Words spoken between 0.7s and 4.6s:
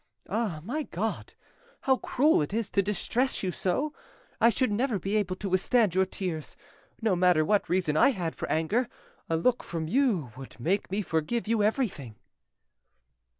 God! how cruel it is to distress you so! I